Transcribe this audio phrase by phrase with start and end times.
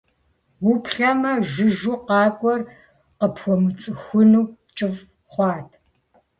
[0.69, 2.61] Уплъэмэ, жыжьэу къакӀуэр
[3.19, 4.43] къыпхуэмыцӀыхуну
[4.77, 5.69] кӀыфӀ хъуат.